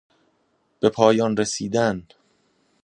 بپایان 0.81 1.37
رسیدن 1.37 2.07